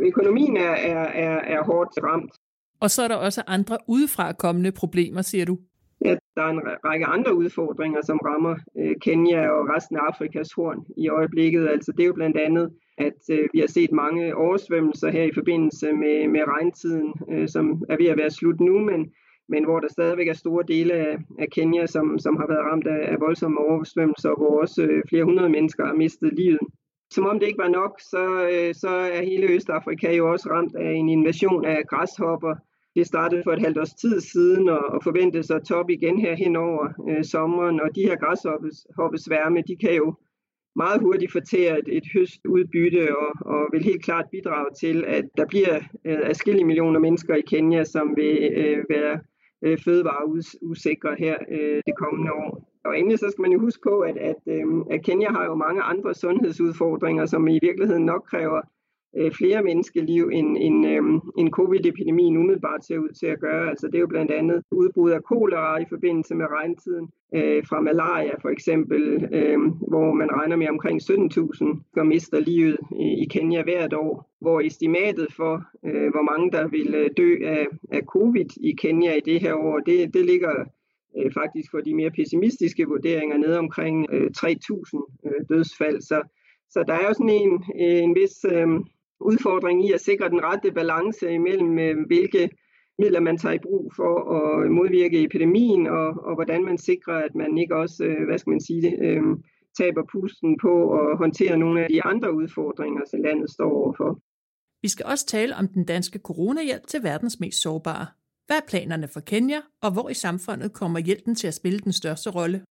økonomien 0.03 0.57
er, 0.57 0.75
er, 0.93 1.03
er, 1.25 1.37
er 1.55 1.63
hårdt 1.63 1.89
ramt. 2.03 2.31
Og 2.79 2.89
så 2.89 3.03
er 3.03 3.07
der 3.07 3.15
også 3.15 3.43
andre 3.47 3.77
udefra 3.87 4.33
kommende 4.33 4.71
problemer, 4.71 5.21
siger 5.21 5.45
du? 5.45 5.57
Ja, 6.05 6.15
der 6.35 6.41
er 6.41 6.49
en 6.49 6.61
række 6.85 7.05
andre 7.05 7.35
udfordringer, 7.35 8.01
som 8.03 8.17
rammer 8.17 8.55
øh, 8.79 8.95
Kenya 9.01 9.49
og 9.49 9.69
resten 9.75 9.97
af 9.97 10.01
Afrikas 10.01 10.49
horn 10.55 10.79
i 10.97 11.09
øjeblikket. 11.09 11.67
Altså 11.67 11.91
det 11.91 12.03
er 12.03 12.07
jo 12.07 12.13
blandt 12.13 12.37
andet, 12.37 12.69
at 12.97 13.19
øh, 13.31 13.49
vi 13.53 13.59
har 13.59 13.67
set 13.67 13.91
mange 13.91 14.35
oversvømmelser 14.35 15.09
her 15.09 15.23
i 15.23 15.33
forbindelse 15.33 15.93
med, 15.93 16.27
med 16.27 16.43
regntiden, 16.47 17.13
øh, 17.31 17.47
som 17.47 17.83
er 17.89 17.97
ved 17.97 18.07
at 18.07 18.17
være 18.17 18.29
slut 18.29 18.59
nu, 18.59 18.79
men, 18.79 19.11
men 19.49 19.63
hvor 19.63 19.79
der 19.79 19.87
stadigvæk 19.91 20.27
er 20.27 20.33
store 20.33 20.63
dele 20.67 20.93
af, 20.93 21.17
af 21.39 21.47
Kenya, 21.51 21.85
som, 21.85 22.19
som 22.19 22.37
har 22.37 22.47
været 22.47 22.65
ramt 22.69 22.87
af, 22.87 23.11
af 23.11 23.17
voldsomme 23.19 23.57
oversvømmelser, 23.59 24.33
hvor 24.37 24.61
også 24.61 24.81
øh, 24.83 25.03
flere 25.09 25.23
hundrede 25.23 25.49
mennesker 25.49 25.85
har 25.85 25.93
mistet 25.93 26.33
livet. 26.33 26.59
Som 27.11 27.25
om 27.25 27.39
det 27.39 27.47
ikke 27.47 27.63
var 27.65 27.67
nok, 27.81 27.99
så, 27.99 28.49
øh, 28.53 28.75
så 28.75 28.89
er 28.89 29.21
hele 29.23 29.47
Østafrika 29.47 30.15
jo 30.15 30.31
også 30.31 30.49
ramt 30.49 30.75
af 30.75 30.91
en 30.91 31.09
invasion 31.09 31.65
af 31.65 31.87
græshopper. 31.87 32.55
Det 32.95 33.07
startede 33.07 33.43
for 33.43 33.51
et 33.51 33.61
halvt 33.61 33.77
års 33.77 33.93
tid 33.93 34.19
siden 34.21 34.69
og, 34.69 34.79
og 34.79 35.03
forventes 35.03 35.51
at 35.51 35.63
top 35.63 35.89
igen 35.89 36.19
her 36.19 36.35
hen 36.35 36.55
over 36.55 36.87
øh, 37.09 37.23
sommeren. 37.23 37.81
Og 37.81 37.89
de 37.95 38.01
her 38.01 38.15
græshoppesværme, 38.15 39.61
de 39.67 39.75
kan 39.75 39.95
jo 39.95 40.15
meget 40.75 41.01
hurtigt 41.01 41.31
fortære 41.31 41.79
et, 41.79 41.87
et 41.97 42.03
høstudbytte 42.13 43.17
og, 43.17 43.31
og 43.45 43.69
vil 43.71 43.83
helt 43.83 44.03
klart 44.03 44.25
bidrage 44.31 44.69
til, 44.79 45.03
at 45.07 45.25
der 45.37 45.45
bliver 45.45 45.75
øh, 46.05 46.19
afskillige 46.23 46.65
millioner 46.65 46.99
mennesker 46.99 47.35
i 47.35 47.41
Kenya, 47.41 47.83
som 47.83 48.15
vil 48.15 48.51
øh, 48.55 48.85
være 48.89 49.19
øh, 49.61 49.77
fødevareusikre 49.77 51.15
her 51.19 51.35
øh, 51.51 51.81
det 51.85 51.95
kommende 51.97 52.31
år. 52.33 52.70
Og 52.85 52.99
endelig 52.99 53.19
så 53.19 53.29
skal 53.29 53.41
man 53.41 53.51
jo 53.51 53.59
huske 53.59 53.81
på, 53.89 53.99
at, 53.99 54.17
at, 54.17 54.41
øhm, 54.47 54.81
at 54.91 55.03
Kenya 55.03 55.29
har 55.29 55.45
jo 55.45 55.55
mange 55.55 55.81
andre 55.81 56.13
sundhedsudfordringer, 56.13 57.25
som 57.25 57.47
i 57.47 57.59
virkeligheden 57.61 58.05
nok 58.05 58.23
kræver 58.29 58.61
øh, 59.17 59.31
flere 59.31 59.63
menneskeliv, 59.63 60.29
end, 60.33 60.57
end, 60.59 60.87
øhm, 60.87 61.19
end 61.37 61.49
covid-epidemien 61.49 62.37
umiddelbart 62.37 62.85
ser 62.85 62.97
ud 62.97 63.09
til 63.09 63.25
at 63.25 63.39
gøre. 63.39 63.69
Altså 63.69 63.87
det 63.87 63.95
er 63.95 63.99
jo 63.99 64.07
blandt 64.07 64.31
andet 64.31 64.63
udbrud 64.71 65.11
af 65.11 65.23
kolera 65.23 65.77
i 65.77 65.85
forbindelse 65.89 66.35
med 66.35 66.45
regntiden, 66.45 67.09
øh, 67.35 67.63
fra 67.69 67.81
malaria 67.81 68.35
for 68.41 68.49
eksempel, 68.49 69.29
øh, 69.33 69.59
hvor 69.87 70.13
man 70.13 70.29
regner 70.31 70.55
med 70.55 70.69
omkring 70.69 71.01
17.000, 71.01 71.91
der 71.95 72.03
mister 72.03 72.39
livet 72.39 72.77
i, 72.99 73.25
Kenya 73.29 73.63
hvert 73.63 73.93
år, 73.93 74.29
hvor 74.41 74.61
estimatet 74.61 75.27
for, 75.35 75.63
øh, 75.85 76.11
hvor 76.11 76.21
mange 76.31 76.51
der 76.51 76.67
vil 76.67 76.95
øh, 76.95 77.09
dø 77.17 77.37
af, 77.43 77.67
af 77.91 78.01
covid 78.03 78.49
i 78.57 78.71
Kenya 78.81 79.13
i 79.13 79.21
det 79.25 79.41
her 79.41 79.53
år, 79.53 79.79
det, 79.79 80.13
det 80.13 80.25
ligger 80.25 80.65
øh, 81.17 81.31
faktisk 81.33 81.71
for 81.71 81.81
de 81.81 81.93
mere 81.93 82.11
pessimistiske 82.11 82.85
vurderinger 82.85 83.37
ned 83.37 83.53
omkring 83.55 84.07
øh, 84.13 84.29
3.000 84.37 85.27
øh, 85.27 85.45
dødsfald. 85.49 86.01
Så, 86.01 86.21
så 86.69 86.83
der 86.87 86.93
er 86.93 87.07
jo 87.07 87.13
sådan 87.13 87.29
en, 87.29 87.53
øh, 87.81 88.03
en 88.07 88.15
vis 88.15 88.35
øh, 88.51 88.67
udfordring 89.19 89.87
i 89.87 89.91
at 89.91 90.01
sikre 90.01 90.29
den 90.29 90.43
rette 90.43 90.71
balance 90.71 91.33
imellem, 91.33 91.79
øh, 91.79 91.95
hvilke 92.07 92.49
midler 92.99 93.19
man 93.19 93.37
tager 93.37 93.55
i 93.55 93.65
brug 93.67 93.93
for 93.95 94.13
at 94.37 94.71
modvirke 94.71 95.23
epidemien, 95.23 95.87
og, 95.87 96.07
og 96.27 96.35
hvordan 96.35 96.65
man 96.65 96.77
sikrer, 96.77 97.17
at 97.27 97.35
man 97.35 97.57
ikke 97.57 97.75
også, 97.75 98.03
øh, 98.03 98.25
hvad 98.27 98.37
skal 98.37 98.51
man 98.51 98.61
sige 98.61 98.87
øh, 99.05 99.21
taber 99.77 100.03
pusten 100.11 100.57
på 100.61 100.73
at 100.99 101.17
håndtere 101.17 101.57
nogle 101.57 101.83
af 101.83 101.87
de 101.89 102.03
andre 102.03 102.35
udfordringer, 102.35 103.01
som 103.11 103.21
landet 103.21 103.49
står 103.49 103.71
overfor. 103.71 104.19
Vi 104.81 104.87
skal 104.87 105.05
også 105.05 105.25
tale 105.25 105.55
om 105.55 105.67
den 105.67 105.85
danske 105.85 106.19
coronahjælp 106.19 106.87
til 106.87 107.03
verdens 107.03 107.39
mest 107.39 107.61
sårbare. 107.61 108.05
Hvad 108.51 108.59
er 108.59 108.69
planerne 108.69 109.07
for 109.07 109.19
Kenya, 109.19 109.59
og 109.83 109.93
hvor 109.93 110.09
i 110.09 110.13
samfundet 110.13 110.73
kommer 110.73 110.99
hjælpen 110.99 111.35
til 111.35 111.47
at 111.47 111.53
spille 111.53 111.79
den 111.79 111.93
største 111.93 112.29
rolle? 112.29 112.61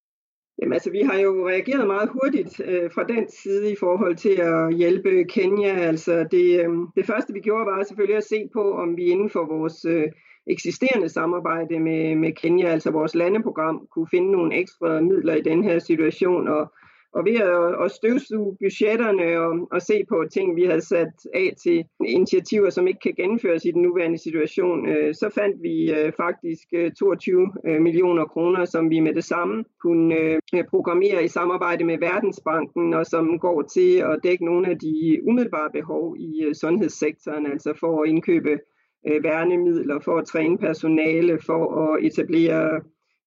Jamen 0.58 0.72
altså, 0.72 0.90
vi 0.90 1.00
har 1.00 1.18
jo 1.18 1.48
reageret 1.48 1.86
meget 1.86 2.08
hurtigt 2.12 2.60
øh, 2.64 2.90
fra 2.94 3.04
den 3.04 3.24
side 3.42 3.72
i 3.72 3.76
forhold 3.80 4.16
til 4.16 4.36
at 4.50 4.74
hjælpe 4.74 5.24
Kenya. 5.24 5.72
Altså, 5.90 6.26
det, 6.30 6.46
øh, 6.60 6.68
det 6.96 7.06
første 7.06 7.32
vi 7.32 7.40
gjorde 7.40 7.66
var 7.66 7.82
selvfølgelig 7.82 8.16
at 8.16 8.24
se 8.24 8.48
på, 8.52 8.72
om 8.72 8.96
vi 8.96 9.04
inden 9.04 9.30
for 9.30 9.44
vores 9.56 9.84
øh, 9.84 10.06
eksisterende 10.46 11.08
samarbejde 11.08 11.80
med, 11.80 12.16
med 12.16 12.32
Kenya, 12.32 12.66
altså 12.66 12.90
vores 12.90 13.14
landeprogram, 13.14 13.86
kunne 13.92 14.08
finde 14.10 14.32
nogle 14.32 14.56
ekstra 14.56 15.00
midler 15.00 15.34
i 15.34 15.42
den 15.50 15.64
her 15.64 15.78
situation. 15.78 16.48
Og 16.48 16.72
og 17.12 17.24
ved 17.24 17.34
at, 17.34 17.84
at 17.84 17.90
støvsuge 17.90 18.56
budgetterne 18.60 19.40
og, 19.40 19.68
og 19.72 19.82
se 19.82 20.04
på 20.08 20.24
ting, 20.32 20.56
vi 20.56 20.64
havde 20.64 20.80
sat 20.80 21.14
af 21.34 21.52
til 21.62 21.84
initiativer, 22.06 22.70
som 22.70 22.86
ikke 22.86 23.00
kan 23.00 23.14
gennemføres 23.14 23.64
i 23.64 23.70
den 23.70 23.82
nuværende 23.82 24.18
situation, 24.18 24.88
øh, 24.88 25.14
så 25.14 25.30
fandt 25.34 25.62
vi 25.62 25.92
øh, 25.92 26.12
faktisk 26.16 26.68
øh, 26.72 26.92
22 26.92 27.52
øh, 27.66 27.80
millioner 27.82 28.24
kroner, 28.24 28.64
som 28.64 28.90
vi 28.90 29.00
med 29.00 29.14
det 29.14 29.24
samme 29.24 29.64
kunne 29.82 30.14
øh, 30.14 30.64
programmere 30.70 31.24
i 31.24 31.28
samarbejde 31.28 31.84
med 31.84 31.98
Verdensbanken, 31.98 32.94
og 32.94 33.06
som 33.06 33.38
går 33.38 33.62
til 33.62 33.96
at 33.96 34.20
dække 34.22 34.44
nogle 34.44 34.70
af 34.70 34.78
de 34.78 35.20
umiddelbare 35.28 35.70
behov 35.72 36.16
i 36.18 36.44
øh, 36.44 36.54
sundhedssektoren, 36.54 37.46
altså 37.46 37.74
for 37.80 38.02
at 38.02 38.08
indkøbe 38.08 38.58
øh, 39.06 39.24
værnemidler, 39.24 40.00
for 40.00 40.18
at 40.18 40.26
træne 40.26 40.58
personale, 40.58 41.38
for 41.46 41.62
at 41.82 42.04
etablere 42.04 42.80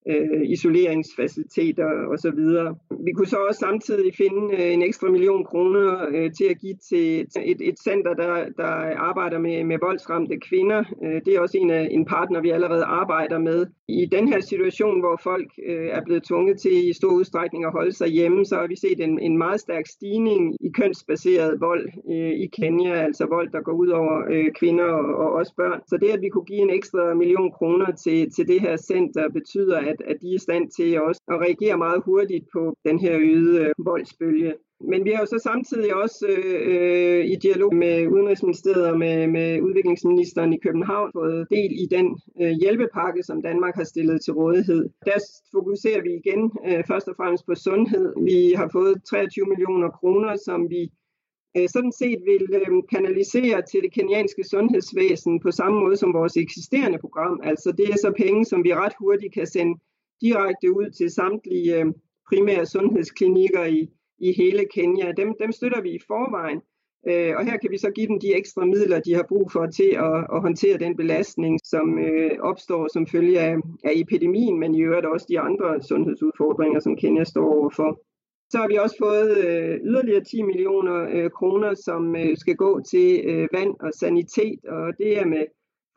øh, 0.10 0.42
isoleringsfaciliteter 0.44 1.86
osv. 2.14 2.42
Vi 3.06 3.12
kunne 3.12 3.28
så 3.28 3.38
også 3.38 3.60
samtidig 3.60 4.16
finde 4.18 4.42
øh, 4.54 4.74
en 4.74 4.82
ekstra 4.82 5.10
million 5.10 5.46
kroner 5.46 6.06
øh, 6.16 6.32
til 6.38 6.46
at 6.50 6.60
give 6.60 6.76
til 6.90 7.22
et, 7.22 7.62
et 7.62 7.80
center, 7.80 8.14
der, 8.14 8.46
der 8.58 8.72
arbejder 9.10 9.40
med, 9.40 9.64
med 9.64 9.78
voldsramte 9.82 10.38
kvinder. 10.50 10.84
Øh, 11.04 11.22
det 11.26 11.36
er 11.36 11.40
også 11.40 11.58
en, 11.58 11.70
af, 11.70 11.88
en 11.92 12.06
partner, 12.06 12.42
vi 12.42 12.50
allerede 12.50 12.84
arbejder 12.84 13.40
med. 13.40 13.66
I 13.88 14.06
den 14.12 14.28
her 14.28 14.40
situation, 14.40 15.00
hvor 15.00 15.20
folk 15.24 15.50
øh, 15.68 15.88
er 15.88 16.02
blevet 16.06 16.24
tvunget 16.24 16.60
til 16.60 16.90
i 16.90 16.94
stor 16.94 17.12
udstrækning 17.12 17.66
at 17.66 17.72
holde 17.72 17.92
sig 17.92 18.08
hjemme, 18.08 18.46
så 18.46 18.56
har 18.56 18.68
vi 18.68 18.76
set 18.76 19.00
en, 19.00 19.20
en 19.20 19.38
meget 19.38 19.60
stærk 19.60 19.88
stigning 19.88 20.58
i 20.62 20.70
kønsbaseret 20.70 21.62
vold 21.62 21.90
øh, 22.12 22.34
i 22.46 22.48
Kenya, 22.58 22.94
altså 22.94 23.26
vold, 23.26 23.50
der 23.52 23.62
går 23.62 23.72
ud 23.72 23.88
over 23.88 24.16
øh, 24.32 24.52
kvinder 24.60 24.86
og, 24.86 25.16
og 25.24 25.32
også 25.34 25.54
børn. 25.58 25.82
Så 25.88 25.98
det, 26.02 26.10
at 26.10 26.22
vi 26.22 26.30
kunne 26.30 26.46
give 26.46 26.62
en 26.62 26.70
ekstra 26.70 27.14
million 27.14 27.52
kroner 27.52 27.92
til, 28.04 28.32
til 28.32 28.48
det 28.48 28.62
her 28.62 28.78
center, 28.78 29.30
betyder, 29.30 29.78
at, 29.78 29.93
at 30.06 30.18
de 30.22 30.28
er 30.32 30.36
i 30.36 30.38
stand 30.38 30.72
til 30.78 31.02
også 31.02 31.22
at 31.28 31.42
reagere 31.42 31.78
meget 31.78 32.02
hurtigt 32.06 32.46
på 32.54 32.78
den 32.86 33.00
her 33.00 33.14
øgede 33.20 33.60
øh, 33.60 33.74
voldsbølge. 33.78 34.54
Men 34.92 35.06
vi 35.06 35.12
har 35.12 35.20
jo 35.20 35.26
så 35.26 35.40
samtidig 35.44 35.96
også 35.96 36.26
øh, 36.72 37.26
i 37.26 37.36
dialog 37.36 37.76
med 37.76 38.08
Udenrigsministeriet 38.08 38.88
og 38.88 39.00
med, 39.00 39.28
med 39.28 39.62
udviklingsministeren 39.62 40.54
i 40.54 40.60
København 40.66 41.12
fået 41.14 41.48
del 41.52 41.72
i 41.84 41.88
den 41.96 42.08
øh, 42.42 42.54
hjælpepakke, 42.62 43.24
som 43.24 43.42
Danmark 43.42 43.76
har 43.76 43.84
stillet 43.84 44.22
til 44.22 44.34
rådighed. 44.34 44.90
Der 45.06 45.18
fokuserer 45.56 46.02
vi 46.02 46.12
igen 46.22 46.52
øh, 46.68 46.84
først 46.88 47.08
og 47.08 47.16
fremmest 47.16 47.46
på 47.46 47.56
sundhed. 47.56 48.14
Vi 48.32 48.54
har 48.60 48.70
fået 48.72 48.96
23 49.10 49.46
millioner 49.52 49.90
kroner, 49.90 50.36
som 50.36 50.70
vi 50.70 50.92
Øh, 51.58 51.70
sådan 51.70 51.92
set 51.92 52.20
vil 52.26 52.62
øhm, 52.62 52.82
kanalisere 52.94 53.62
til 53.62 53.82
det 53.82 53.94
kenyanske 53.94 54.44
sundhedsvæsen 54.44 55.40
på 55.40 55.52
samme 55.52 55.80
måde 55.80 55.98
som 55.98 56.14
vores 56.14 56.38
eksisterende 56.38 56.98
program. 56.98 57.40
Altså 57.44 57.72
det 57.72 57.90
er 57.90 57.98
så 57.98 58.14
penge, 58.18 58.46
som 58.46 58.64
vi 58.64 58.74
ret 58.74 58.94
hurtigt 59.00 59.34
kan 59.34 59.48
sende 59.48 59.80
direkte 60.22 60.72
ud 60.72 60.90
til 60.98 61.10
samtlige 61.10 61.80
øhm, 61.80 61.94
primære 62.30 62.66
sundhedsklinikker 62.66 63.64
i, 63.64 63.90
i 64.20 64.34
hele 64.38 64.66
Kenya. 64.74 65.12
Dem, 65.12 65.36
dem 65.40 65.52
støtter 65.52 65.82
vi 65.82 65.90
i 65.90 66.00
forvejen. 66.08 66.62
Øh, 67.08 67.34
og 67.38 67.46
her 67.46 67.58
kan 67.58 67.72
vi 67.72 67.78
så 67.78 67.90
give 67.92 68.08
dem 68.08 68.20
de 68.20 68.36
ekstra 68.36 68.66
midler, 68.66 69.00
de 69.00 69.14
har 69.14 69.26
brug 69.30 69.52
for 69.52 69.66
til 69.66 69.92
at, 70.08 70.18
at 70.36 70.42
håndtere 70.42 70.78
den 70.78 70.98
belastning, 70.98 71.60
som 71.64 72.00
øh, 72.00 72.32
opstår 72.40 72.88
som 72.94 73.08
følge 73.08 73.40
af, 73.40 73.56
af 73.84 73.92
epidemien, 73.96 74.60
men 74.60 74.76
i 74.76 74.82
øvrigt 74.82 75.06
også 75.06 75.26
de 75.30 75.40
andre 75.40 75.82
sundhedsudfordringer, 75.82 76.80
som 76.80 76.96
Kenya 76.96 77.24
står 77.24 77.54
overfor. 77.54 78.02
Så 78.54 78.60
har 78.60 78.68
vi 78.68 78.76
også 78.76 78.98
fået 79.06 79.32
øh, 79.48 79.76
yderligere 79.90 80.24
10 80.24 80.42
millioner 80.42 80.98
øh, 81.16 81.30
kroner, 81.30 81.74
som 81.74 82.16
øh, 82.16 82.38
skal 82.38 82.56
gå 82.56 82.82
til 82.92 83.22
øh, 83.26 83.48
vand 83.54 83.74
og 83.80 83.92
sanitet, 83.94 84.60
og 84.66 84.94
det 84.98 85.20
er 85.20 85.26
med 85.26 85.46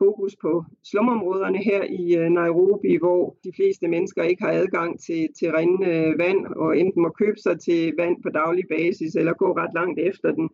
fokus 0.03 0.35
på 0.41 0.63
slumområderne 0.89 1.57
her 1.57 1.83
i 1.83 2.15
øh, 2.19 2.29
Nairobi, 2.29 2.95
hvor 3.03 3.37
de 3.43 3.51
fleste 3.55 3.87
mennesker 3.87 4.23
ikke 4.23 4.43
har 4.43 4.51
adgang 4.51 4.99
til, 5.05 5.27
til 5.39 5.51
rindende 5.57 5.91
øh, 5.97 6.19
vand, 6.19 6.41
og 6.45 6.79
enten 6.79 7.01
må 7.01 7.09
købe 7.09 7.39
sig 7.45 7.59
til 7.59 7.93
vand 7.97 8.15
på 8.23 8.29
daglig 8.29 8.65
basis, 8.75 9.15
eller 9.15 9.33
gå 9.33 9.47
ret 9.61 9.73
langt 9.79 9.99
efter 9.99 10.31
den. 10.31 10.49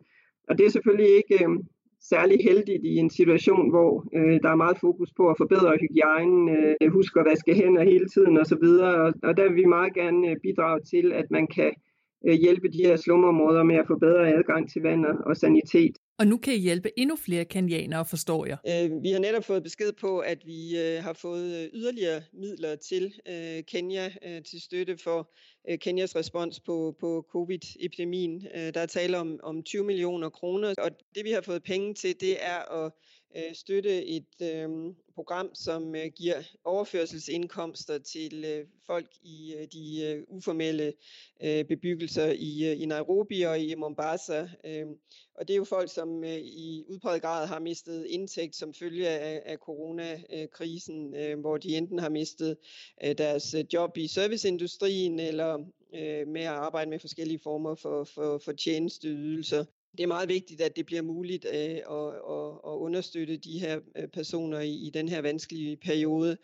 Og 0.48 0.58
det 0.58 0.66
er 0.66 0.70
selvfølgelig 0.70 1.10
ikke 1.20 1.44
øh, 1.44 1.50
særlig 2.12 2.38
heldigt 2.48 2.84
i 2.84 2.94
en 2.96 3.10
situation, 3.10 3.70
hvor 3.70 3.90
øh, 4.18 4.40
der 4.42 4.50
er 4.50 4.62
meget 4.64 4.78
fokus 4.80 5.10
på 5.16 5.24
at 5.30 5.38
forbedre 5.38 5.78
hygiejnen, 5.80 6.48
øh, 6.56 6.92
huske 6.92 7.20
at 7.20 7.26
vaske 7.30 7.54
hænder 7.54 7.84
hele 7.84 8.08
tiden 8.14 8.38
osv. 8.38 8.66
Og, 8.92 9.12
og 9.22 9.36
der 9.36 9.44
vil 9.48 9.56
vi 9.56 9.64
meget 9.64 9.94
gerne 9.94 10.30
øh, 10.30 10.36
bidrage 10.42 10.80
til, 10.92 11.12
at 11.12 11.30
man 11.30 11.46
kan 11.46 11.72
hjælpe 12.32 12.68
de 12.68 12.78
her 12.86 12.96
slumområder 12.96 13.62
med 13.62 13.76
at 13.76 13.86
få 13.86 13.98
bedre 13.98 14.28
adgang 14.28 14.70
til 14.72 14.82
vand 14.82 15.04
og 15.26 15.36
sanitet. 15.36 15.96
Og 16.18 16.26
nu 16.26 16.36
kan 16.36 16.54
I 16.54 16.56
hjælpe 16.56 16.98
endnu 16.98 17.16
flere 17.16 17.44
kenianere, 17.44 18.04
forstår 18.04 18.46
jeg. 18.46 18.58
Øh, 18.68 19.02
vi 19.02 19.10
har 19.10 19.18
netop 19.18 19.44
fået 19.44 19.62
besked 19.62 19.92
på, 20.00 20.18
at 20.18 20.38
vi 20.46 20.78
øh, 20.78 21.02
har 21.02 21.12
fået 21.12 21.62
øh, 21.62 21.68
yderligere 21.72 22.22
midler 22.32 22.76
til 22.76 23.14
øh, 23.28 23.64
Kenya 23.64 24.06
øh, 24.26 24.42
til 24.42 24.60
støtte 24.60 24.96
for 25.04 25.30
øh, 25.70 25.78
Kenyas 25.78 26.16
respons 26.16 26.60
på, 26.60 26.96
på 27.00 27.26
covid-epidemien. 27.32 28.46
Øh, 28.54 28.74
der 28.74 28.80
er 28.80 28.86
tale 28.86 29.18
om, 29.18 29.38
om 29.42 29.62
20 29.62 29.84
millioner 29.84 30.28
kroner, 30.28 30.74
og 30.78 30.90
det 31.14 31.24
vi 31.24 31.30
har 31.30 31.40
fået 31.40 31.62
penge 31.62 31.94
til, 31.94 32.20
det 32.20 32.44
er 32.44 32.84
at 32.84 32.92
øh, 33.36 33.54
støtte 33.54 34.06
et 34.06 34.34
øh, 34.42 34.68
program, 35.14 35.54
som 35.54 35.94
øh, 35.94 36.06
giver 36.16 36.42
overførselsindkomster 36.64 37.98
til 37.98 38.44
øh, 38.44 38.66
folk 38.86 39.06
i 39.22 39.54
øh, 39.58 39.66
de 39.72 40.04
øh, 40.04 40.22
uformelle 40.28 40.92
øh, 41.42 41.64
bebyggelser 41.64 42.26
i, 42.26 42.70
øh, 42.70 42.82
i 42.82 42.86
Nairobi 42.86 43.42
og 43.42 43.60
i 43.60 43.74
Mombasa. 43.74 44.48
Øh, 44.64 44.86
og 45.34 45.48
det 45.48 45.54
er 45.54 45.58
jo 45.58 45.64
folk, 45.64 45.90
som 45.94 46.24
øh, 46.24 46.38
i 46.38 46.84
udpræget 46.88 47.22
grad 47.22 47.46
har 47.46 47.58
mistet 47.58 48.06
indtægt 48.06 48.56
som 48.56 48.74
følge 48.74 49.08
af, 49.08 49.42
af 49.44 49.58
coronakrisen, 49.58 51.16
øh, 51.16 51.40
hvor 51.40 51.56
de 51.56 51.76
enten 51.76 51.98
har 51.98 52.08
mistet 52.08 52.56
øh, 53.04 53.18
deres 53.18 53.54
øh, 53.54 53.64
job 53.72 53.96
i 53.96 54.06
serviceindustrien 54.06 55.20
eller 55.20 55.54
øh, 55.94 56.28
med 56.28 56.42
at 56.42 56.48
arbejde 56.48 56.90
med 56.90 56.98
forskellige 56.98 57.40
former 57.42 57.74
for, 57.74 58.04
for, 58.04 58.38
for 58.44 58.52
tjenesteydelser 58.52 59.64
det 59.96 60.02
er 60.02 60.06
meget 60.06 60.28
vigtigt, 60.28 60.60
at 60.60 60.76
det 60.76 60.86
bliver 60.86 61.02
muligt 61.02 61.44
øh, 61.44 61.54
at, 61.54 62.08
at, 62.30 62.50
at 62.66 62.76
understøtte 62.86 63.36
de 63.36 63.58
her 63.58 63.80
øh, 63.96 64.08
personer 64.08 64.60
i, 64.60 64.72
i 64.72 64.90
den 64.90 65.08
her 65.08 65.20
vanskelige 65.20 65.76
periode. 65.76 66.36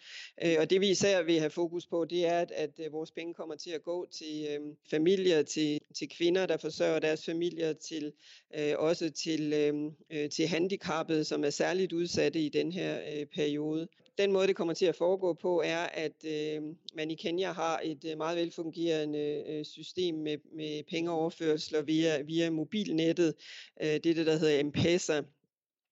Øh, 0.44 0.56
og 0.58 0.70
det 0.70 0.80
vi 0.80 0.90
især 0.90 1.22
vil 1.22 1.38
have 1.38 1.50
fokus 1.50 1.86
på, 1.86 2.04
det 2.04 2.26
er, 2.26 2.38
at, 2.38 2.50
at 2.50 2.80
øh, 2.86 2.92
vores 2.92 3.10
penge 3.10 3.34
kommer 3.34 3.54
til 3.56 3.70
at 3.70 3.84
gå 3.84 4.06
til 4.12 4.46
øh, 4.50 4.60
familier, 4.90 5.42
til, 5.42 5.80
til 5.94 6.08
kvinder, 6.08 6.46
der 6.46 6.56
forsørger 6.56 6.98
deres 6.98 7.24
familier, 7.24 7.72
til 7.72 8.12
øh, 8.58 8.74
også 8.78 9.10
til, 9.10 9.52
øh, 9.52 9.74
øh 10.10 10.30
til 10.30 10.46
handicappede, 10.46 11.24
som 11.24 11.44
er 11.44 11.50
særligt 11.50 11.92
udsatte 11.92 12.40
i 12.40 12.48
den 12.48 12.72
her 12.72 13.00
øh, 13.14 13.26
periode 13.26 13.88
den 14.20 14.32
måde, 14.32 14.46
det 14.46 14.56
kommer 14.56 14.74
til 14.74 14.86
at 14.86 14.96
foregå 14.96 15.34
på, 15.34 15.62
er, 15.64 15.78
at 15.78 16.24
øh, 16.24 16.62
man 16.94 17.10
i 17.10 17.14
Kenya 17.14 17.52
har 17.52 17.80
et 17.84 18.04
øh, 18.04 18.18
meget 18.18 18.36
velfungerende 18.36 19.44
øh, 19.46 19.64
system 19.64 20.14
med, 20.14 20.38
med 20.56 20.82
pengeoverførsler 20.90 21.82
via, 21.82 22.22
via 22.22 22.50
mobilnettet. 22.50 23.34
Øh, 23.82 23.88
det 23.88 24.06
er 24.06 24.14
det, 24.14 24.26
der 24.26 24.36
hedder 24.36 24.64
M-Pesa. 24.64 25.22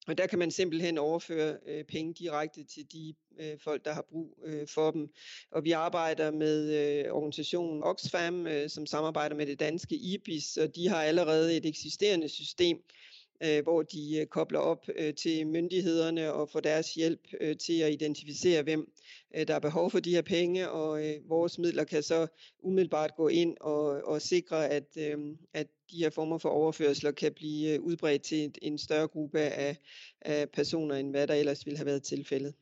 Og 0.07 0.19
der 0.19 0.27
kan 0.27 0.39
man 0.39 0.51
simpelthen 0.51 0.99
overføre 0.99 1.57
øh, 1.67 1.85
penge 1.85 2.15
direkte 2.15 2.65
til 2.65 2.93
de 2.93 3.15
øh, 3.41 3.59
folk, 3.65 3.85
der 3.85 3.93
har 3.93 4.05
brug 4.11 4.39
øh, 4.45 4.69
for 4.69 4.91
dem. 4.91 5.09
Og 5.51 5.65
vi 5.65 5.73
arbejder 5.73 6.31
med 6.31 6.73
øh, 6.73 7.13
organisationen 7.13 7.83
Oxfam, 7.83 8.47
øh, 8.47 8.71
som 8.71 8.87
samarbejder 8.87 9.37
med 9.37 9.47
det 9.47 9.61
danske 9.61 9.95
IBIS, 9.97 10.57
og 10.57 10.77
de 10.77 10.89
har 10.89 11.03
allerede 11.03 11.57
et 11.57 11.67
eksisterende 11.67 12.29
system, 12.29 12.77
øh, 12.77 13.18
Øh, 13.45 13.63
hvor 13.63 13.83
de 13.83 14.19
øh, 14.21 14.27
kobler 14.27 14.59
op 14.59 14.87
øh, 14.97 15.15
til 15.15 15.47
myndighederne 15.47 16.33
og 16.33 16.51
får 16.51 16.61
deres 16.61 16.95
hjælp 16.95 17.21
øh, 17.41 17.57
til 17.57 17.81
at 17.81 17.93
identificere, 17.93 18.63
hvem 18.63 18.93
øh, 19.37 19.49
der 19.49 19.55
er 19.55 19.59
behov 19.59 19.91
for 19.91 20.01
de 20.01 20.11
her 20.11 20.23
penge, 20.23 20.71
og 20.71 21.07
øh, 21.07 21.29
vores 21.29 21.59
midler 21.59 21.85
kan 21.85 22.03
så 22.03 22.27
umiddelbart 22.63 23.17
gå 23.17 23.29
ind 23.29 23.57
og, 23.61 23.85
og 23.85 24.23
sikre, 24.23 24.69
at, 24.69 24.97
øh, 24.99 25.19
at 25.55 25.67
de 25.91 25.97
her 25.97 26.11
former 26.11 26.39
for 26.39 26.49
overførsler 26.49 27.11
kan 27.11 27.33
blive 27.33 27.75
øh, 27.75 27.81
udbredt 27.81 28.23
til 28.23 28.53
en 28.63 28.79
større 28.79 29.09
gruppe 29.09 29.41
af, 29.41 29.77
af 30.21 30.51
personer, 30.51 30.95
end 30.95 31.11
hvad 31.11 31.27
der 31.27 31.35
ellers 31.35 31.67
ville 31.67 31.77
have 31.77 31.87
været 31.87 32.03
tilfældet. 32.03 32.55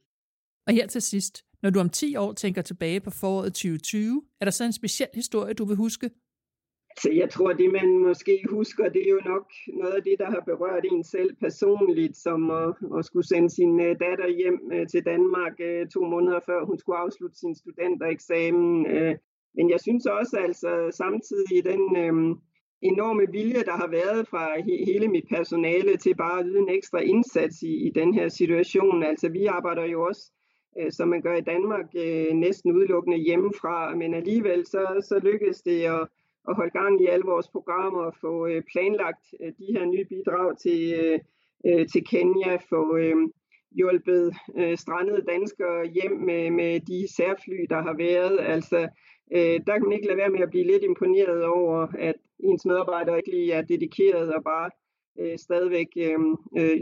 Og 0.67 0.73
her 0.73 0.87
til 0.87 1.03
sidst, 1.03 1.45
når 1.63 1.71
du 1.71 1.81
om 1.81 1.91
10 1.91 2.17
år 2.17 2.33
tænker 2.33 2.63
tilbage 2.63 3.01
på 3.01 3.11
foråret 3.11 3.53
2020, 3.53 4.23
er 4.41 4.45
der 4.45 4.53
så 4.53 4.65
en 4.65 4.73
speciel 4.73 5.09
historie, 5.15 5.55
du 5.55 5.65
vil 5.65 5.77
huske? 5.77 6.11
Så 7.03 7.11
jeg 7.13 7.31
tror, 7.31 7.53
det 7.53 7.73
man 7.73 7.99
måske 7.99 8.45
husker, 8.51 8.89
det 8.89 9.03
er 9.07 9.11
jo 9.11 9.21
nok 9.25 9.47
noget 9.69 9.93
af 9.93 10.03
det, 10.03 10.17
der 10.19 10.31
har 10.31 10.43
berørt 10.47 10.85
en 10.93 11.05
selv 11.05 11.37
personligt, 11.41 12.17
som 12.17 12.51
at, 12.51 12.75
at 12.99 13.05
skulle 13.05 13.29
sende 13.29 13.51
sin 13.51 13.81
øh, 13.81 13.97
datter 14.01 14.29
hjem 14.29 14.71
øh, 14.73 14.87
til 14.89 15.05
Danmark 15.05 15.53
øh, 15.61 15.89
to 15.89 16.01
måneder 16.05 16.41
før 16.47 16.65
hun 16.65 16.79
skulle 16.79 16.99
afslutte 16.99 17.39
sin 17.39 17.55
studentereksamen. 17.55 18.87
Men 19.57 19.71
jeg 19.71 19.81
synes 19.81 20.07
også, 20.07 20.37
altså 20.37 20.89
samtidig 20.91 21.65
den 21.65 21.83
enorme 22.83 23.27
vilje, 23.33 23.63
der 23.65 23.77
har 23.83 23.89
været 23.91 24.29
fra 24.29 24.45
hele 24.87 25.09
mit 25.09 25.25
personale 25.29 25.97
til 25.97 26.15
bare 26.15 26.41
at 26.41 26.47
yde 26.49 26.59
en 26.59 26.69
ekstra 26.69 27.01
indsats 27.01 27.63
i, 27.63 27.87
i 27.87 27.91
den 27.95 28.15
her 28.15 28.29
situation. 28.29 29.03
Altså 29.03 29.29
vi 29.29 29.45
arbejder 29.47 29.85
jo 29.85 30.03
også 30.03 30.33
som 30.91 31.09
man 31.09 31.23
gør 31.23 31.37
i 31.37 31.41
Danmark, 31.41 31.95
næsten 32.35 32.73
udelukkende 32.73 33.19
hjemmefra, 33.19 33.95
men 33.95 34.15
alligevel 34.15 34.67
så, 34.67 35.05
så 35.09 35.21
lykkedes 35.23 35.63
det 35.63 35.83
at 35.83 36.09
at 36.49 36.57
holde 36.57 36.71
gang 36.71 37.03
i 37.03 37.07
alle 37.07 37.25
vores 37.25 37.49
programmer 37.49 38.03
og 38.03 38.15
få 38.21 38.47
øh, 38.47 38.63
planlagt 38.73 39.25
øh, 39.41 39.53
de 39.59 39.67
her 39.75 39.85
nye 39.85 40.05
bidrag 40.05 40.59
til, 40.59 40.81
øh, 41.03 41.19
øh 41.67 41.87
til 41.93 42.05
Kenya, 42.05 42.57
få 42.69 42.97
øh, 42.97 43.17
hjulpet 43.71 44.35
øh, 44.57 44.77
strandede 44.77 45.23
danskere 45.33 45.87
hjem 45.87 46.17
med, 46.29 46.51
med 46.51 46.81
de 46.81 47.15
særfly, 47.17 47.67
der 47.71 47.81
har 47.83 47.95
været. 47.97 48.39
Altså, 48.41 48.89
der 49.67 49.73
kan 49.73 49.83
man 49.83 49.93
ikke 49.93 50.07
lade 50.07 50.19
være 50.19 50.31
med 50.31 50.41
at 50.41 50.51
blive 50.51 50.67
lidt 50.67 50.83
imponeret 50.83 51.45
over, 51.45 51.87
at 51.99 52.15
ens 52.39 52.67
medarbejdere 52.67 53.17
ikke 53.17 53.31
lige 53.31 53.53
er 53.53 53.63
dedikeret 53.63 54.35
og 54.35 54.45
bare 54.45 54.71
øh, 55.21 55.39
stadigvæk 55.39 55.89
øh, 55.97 56.19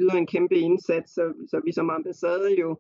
yder 0.03 0.17
en 0.19 0.27
kæmpe 0.27 0.55
indsats, 0.55 1.15
så, 1.15 1.33
så 1.51 1.61
vi 1.65 1.73
som 1.73 1.91
ambassade 1.91 2.61
jo 2.61 2.77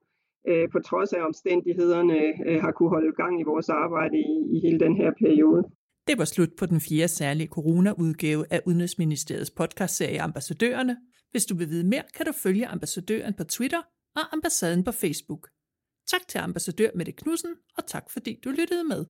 øh, 0.49 0.69
på 0.73 0.79
trods 0.81 1.12
af 1.12 1.23
omstændighederne 1.25 2.19
øh, 2.49 2.61
har 2.61 2.73
kunne 2.73 2.88
holde 2.88 3.12
gang 3.12 3.41
i 3.41 3.49
vores 3.53 3.69
arbejde 3.69 4.19
i, 4.19 4.57
i 4.57 4.61
hele 4.61 4.81
den 4.81 4.97
her 4.97 5.12
periode. 5.19 5.64
Det 6.06 6.18
var 6.18 6.25
slut 6.25 6.49
på 6.58 6.66
den 6.66 6.80
fjerde 6.80 7.08
særlige 7.08 7.49
corona-udgave 7.49 8.46
af 8.50 8.62
Udenrigsministeriets 8.66 9.50
podcastserie 9.50 10.20
Ambassadørerne. 10.20 10.96
Hvis 11.30 11.46
du 11.46 11.54
vil 11.56 11.70
vide 11.70 11.84
mere, 11.84 12.02
kan 12.14 12.26
du 12.26 12.32
følge 12.32 12.66
ambassadøren 12.66 13.34
på 13.34 13.44
Twitter 13.44 13.82
og 14.16 14.32
ambassaden 14.32 14.84
på 14.84 14.92
Facebook. 14.92 15.49
Tak 16.11 16.28
til 16.28 16.38
ambassadør 16.38 16.90
Mette 16.94 17.12
Knudsen, 17.12 17.54
og 17.76 17.87
tak 17.87 18.11
fordi 18.11 18.40
du 18.44 18.50
lyttede 18.50 18.84
med. 18.84 19.04